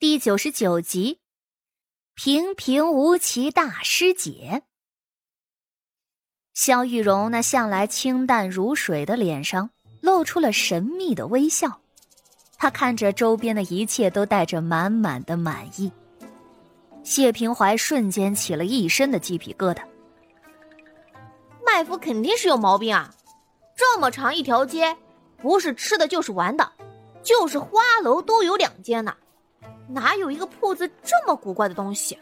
[0.00, 1.18] 第九十九集，
[2.14, 4.62] 平平无奇大师姐。
[6.54, 9.68] 萧玉荣那向来清淡如水的脸上
[10.00, 11.82] 露出了神秘的微笑，
[12.56, 15.92] 他看着周边的一切都带着满满的满意。
[17.02, 19.82] 谢平怀瞬间起了一身的鸡皮疙瘩。
[21.62, 23.14] 麦夫肯定是有毛病啊！
[23.76, 24.96] 这么长一条街，
[25.36, 26.72] 不是吃的就是玩的，
[27.22, 29.14] 就是花楼都有两间呢。
[29.92, 32.18] 哪有一个铺子这么古怪的东西？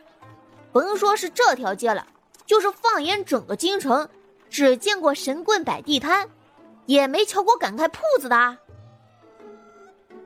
[0.72, 2.06] 甭说是这条街了，
[2.46, 4.08] 就是放眼整个京城，
[4.48, 6.28] 只见过神棍摆地摊，
[6.86, 8.58] 也没瞧过敢开铺子的。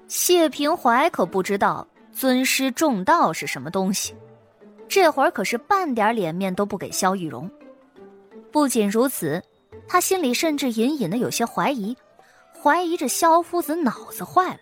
[0.09, 4.15] 谢平怀可不知道尊师重道是什么东西，
[4.89, 7.51] 这会儿可是半点脸面都不给萧玉荣。
[8.51, 9.43] 不仅如此，
[9.89, 11.97] 他心里甚至隐隐的有些怀疑，
[12.62, 14.59] 怀疑这萧夫子脑子坏了。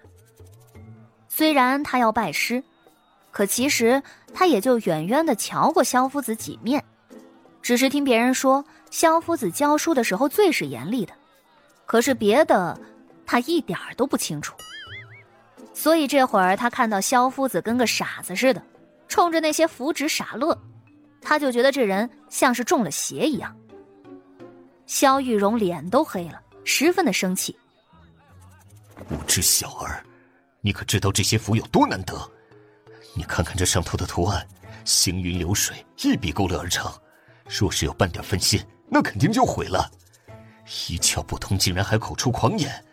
[1.41, 2.63] 虽然他要拜师。
[3.31, 4.03] 可其实
[4.35, 6.85] 他也就远远的瞧过萧夫子几面，
[7.63, 11.15] 只是听别人说萧夫子教书的时候最是严厉的，
[11.87, 12.79] 可是别的
[13.25, 14.55] 他一点儿都不清楚。
[15.73, 18.63] 所以这会儿他看到萧夫子跟个傻子似的，
[19.09, 20.55] 冲着那些符纸傻乐，
[21.23, 23.57] 他就觉得这人像是中了邪一样。
[24.85, 27.57] 萧玉荣脸都黑了，十分的生气。
[29.09, 30.05] 无知小儿，
[30.61, 32.15] 你可知道这些符有多难得？
[33.15, 34.47] 你看看这上头的图案，
[34.85, 36.93] 行云流水，一笔勾勒而成。
[37.49, 39.91] 若是有半点分心，那肯定就毁了。
[40.89, 42.85] 一窍不通，竟然还口出狂言！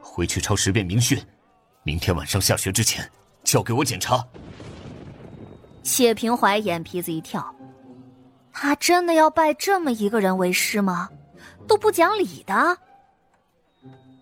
[0.00, 1.22] 回去抄十遍明训，
[1.82, 3.08] 明天晚上下学之前
[3.44, 4.26] 交给我检查。
[5.82, 7.54] 谢平怀眼皮子一跳，
[8.52, 11.10] 他真的要拜这么一个人为师吗？
[11.66, 12.78] 都不讲理的。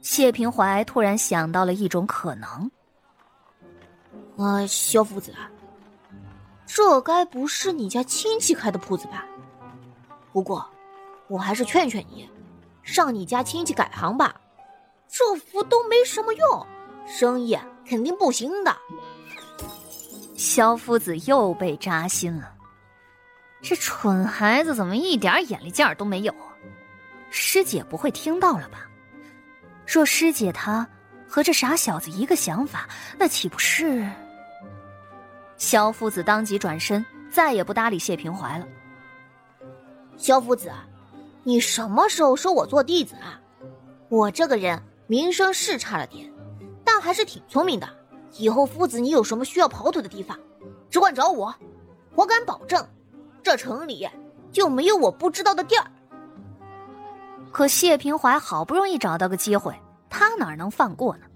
[0.02, 2.70] 谢平怀突然想到了一种可能。
[4.38, 5.34] 啊，萧夫子，
[6.64, 9.26] 这该不是你家亲戚开的铺子吧？
[10.32, 10.64] 不过，
[11.26, 12.30] 我还是劝劝你，
[12.84, 14.40] 让你家亲戚改行吧。
[15.08, 16.66] 这符都没什么用，
[17.04, 18.76] 生意肯定不行的。
[20.36, 22.54] 萧夫子又被扎心了，
[23.60, 26.32] 这蠢孩子怎么一点眼力劲儿都没有？
[27.30, 28.86] 师姐不会听到了吧？
[29.84, 30.86] 若师姐她
[31.26, 32.88] 和这傻小子一个想法，
[33.18, 34.08] 那岂不是？
[35.58, 38.66] 萧夫子当即转身，再也不搭理谢平怀了。
[40.16, 40.70] 萧夫子，
[41.42, 43.40] 你什么时候收我做弟子啊？
[44.08, 46.32] 我这个人名声是差了点，
[46.84, 47.88] 但还是挺聪明的。
[48.36, 50.38] 以后夫子你有什么需要跑腿的地方，
[50.88, 51.52] 只管找我。
[52.14, 52.86] 我敢保证，
[53.42, 54.08] 这城里
[54.52, 55.84] 就没有我不知道的地儿。
[57.50, 59.74] 可谢平怀好不容易找到个机会，
[60.08, 61.26] 他哪能放过呢？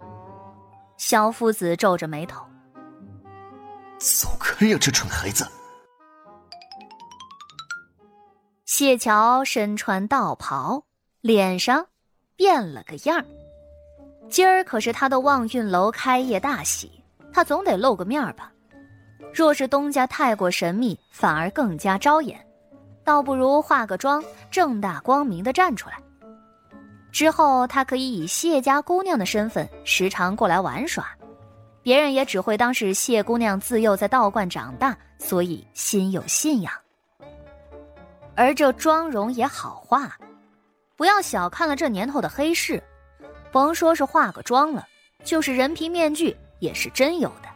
[0.96, 2.44] 萧夫子皱着眉头。
[4.02, 5.46] 走开呀，这蠢孩子！
[8.64, 10.82] 谢桥身穿道袍，
[11.20, 11.86] 脸上
[12.34, 13.24] 变了个样。
[14.28, 16.90] 今儿可是他的望运楼开业大喜，
[17.32, 18.50] 他总得露个面儿吧？
[19.32, 22.44] 若是东家太过神秘，反而更加招眼，
[23.04, 24.20] 倒不如化个妆，
[24.50, 25.96] 正大光明的站出来。
[27.12, 31.06] 之后，他可以以谢家姑娘的身份，时常过来玩耍。
[31.82, 36.72] 别人也只会当是谢姑娘自幼在道观长大，所以心有信仰。
[38.34, 40.16] 而这妆容也好画，
[40.96, 42.82] 不要小看了这年头的黑市，
[43.50, 44.86] 甭说是化个妆了，
[45.24, 47.48] 就是人皮面具也是真有的。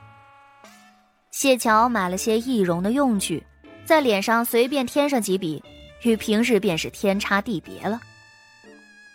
[1.30, 3.42] 谢桥买了些易容的用具，
[3.84, 5.62] 在脸上随便添上几笔，
[6.02, 8.00] 与平日便是天差地别了。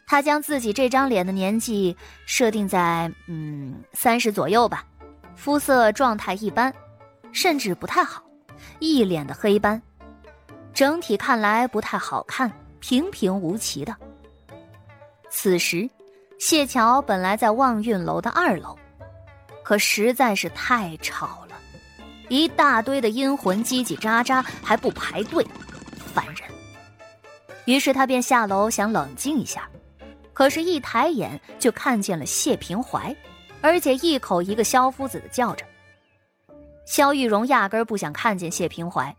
[0.08, 1.96] 他将自己这张脸的年纪
[2.26, 4.86] 设定在嗯三十左右吧。
[5.36, 6.74] 肤色状态一般，
[7.32, 8.24] 甚至不太好，
[8.80, 9.82] 一脸的黑斑，
[10.74, 13.96] 整体看来不太好看，平平无奇的。
[15.30, 15.90] 此时，
[16.38, 18.78] 谢桥本来在望运楼的二楼，
[19.64, 21.56] 可实在是太吵了，
[22.30, 25.46] 一大堆的阴魂叽叽喳喳，还不排队，
[26.14, 26.50] 烦人。
[27.66, 29.70] 于是他便下楼想冷静一下，
[30.34, 33.16] 可是，一抬眼就看见了谢平怀。
[33.62, 35.66] 而且一口一个萧夫子的叫着，
[36.86, 39.16] 萧玉荣压根儿不想看见谢平怀，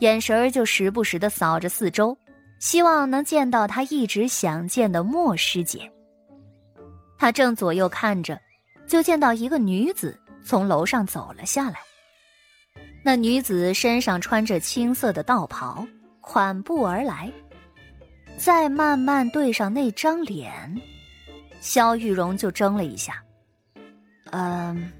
[0.00, 2.16] 眼神儿就时不时的扫着四周，
[2.58, 5.90] 希望能见到他一直想见的莫师姐。
[7.16, 8.38] 他正左右看着，
[8.86, 11.78] 就见到一个女子从楼上走了下来。
[13.02, 15.86] 那女子身上穿着青色的道袍，
[16.20, 17.32] 款步而来，
[18.36, 20.80] 再慢慢对上那张脸，
[21.60, 23.22] 萧玉荣就怔了一下。
[24.32, 24.92] 嗯，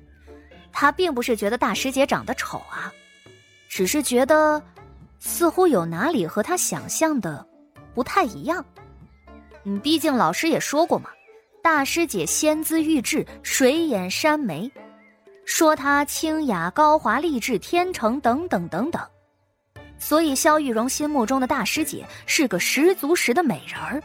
[0.73, 2.93] 他并不是觉得大师姐长得丑啊，
[3.69, 4.63] 只是觉得
[5.19, 7.47] 似乎有哪里和他想象的
[7.95, 8.65] 不太一样。
[9.65, 11.11] 嗯，毕竟老师也说过嘛，
[11.63, 14.71] 大师姐仙姿玉质，水眼山眉，
[15.45, 19.03] 说她清雅高华、丽质天成等等等等。
[19.99, 24.01] 所以萧玉荣心目中的大师姐是个十足十的美人儿。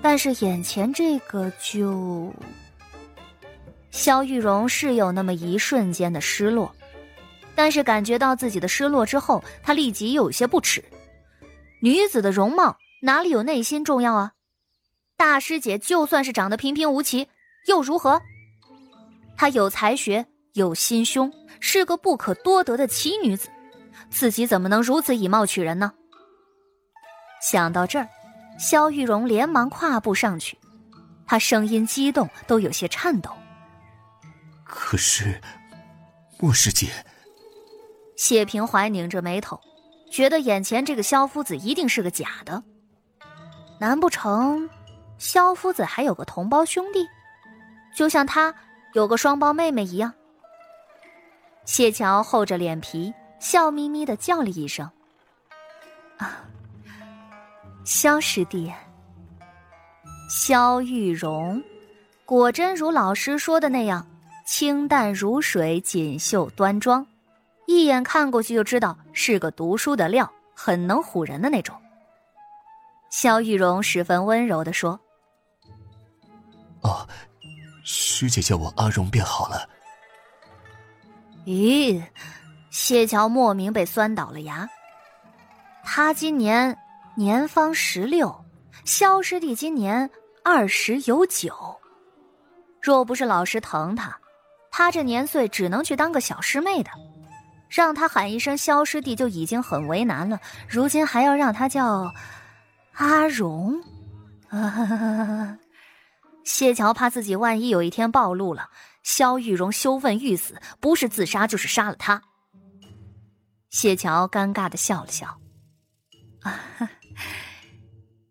[0.00, 2.32] 但是眼前这个就，
[3.94, 6.74] 萧玉荣是有那么一瞬间的失落，
[7.54, 10.84] 但是感觉到自己的失落之后，他立即又有些不耻。
[11.80, 14.32] 女子的容貌哪里有内心重要啊？
[15.16, 17.28] 大师姐就算是长得平平无奇，
[17.68, 18.20] 又如何？
[19.36, 23.48] 她有才学，有心胸，是个不可多得的奇女子，
[24.10, 25.92] 自己怎么能如此以貌取人呢？
[27.40, 28.08] 想到这儿。
[28.58, 30.58] 萧玉荣连忙跨步上去，
[31.26, 33.30] 他声音激动，都有些颤抖。
[34.76, 35.40] 可是，
[36.40, 36.88] 莫师姐，
[38.16, 39.58] 谢平怀拧着眉头，
[40.10, 42.60] 觉得眼前这个萧夫子一定是个假的。
[43.78, 44.68] 难不成，
[45.16, 47.06] 萧夫子还有个同胞兄弟，
[47.94, 48.52] 就像他
[48.94, 50.12] 有个双胞妹妹一样？
[51.64, 54.90] 谢桥厚着脸皮，笑眯眯的叫了一声
[56.18, 56.44] ：“啊。”
[57.86, 58.72] 萧师弟，
[60.28, 61.62] 萧玉荣，
[62.24, 64.06] 果真如老师说的那样，
[64.44, 67.06] 清淡如水，锦绣端庄，
[67.66, 71.74] 一眼看过去就知道是个读书的料，很能唬人的那种。
[73.10, 75.00] 萧玉荣十分温柔的说
[76.82, 77.08] ：“哦，
[77.84, 79.68] 师姐叫我阿荣便好了。”
[81.46, 82.02] 咦，
[82.70, 84.68] 谢桥莫名被酸倒了牙。
[85.82, 86.76] 他今年。
[87.16, 88.44] 年方十六，
[88.84, 90.10] 萧师弟今年
[90.42, 91.54] 二十有九。
[92.82, 94.18] 若不是老师疼他，
[94.76, 96.90] 他这年岁只能去当个小师妹的。
[97.68, 102.12] 让他喊一声萧师弟就已经很为难了，如今还要让他叫
[102.94, 103.80] 阿荣。
[106.44, 108.68] 谢桥怕自己万一有一天暴露了，
[109.04, 112.20] 萧玉荣羞愤欲死，不是自杀就是杀了他。
[113.70, 115.38] 谢桥尴尬的笑了笑。
[116.42, 116.58] 啊。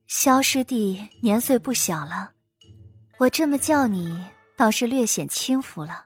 [0.08, 2.32] 萧师弟年岁不小了，
[3.20, 4.26] 我这么叫你
[4.58, 6.06] 倒是略显轻浮了。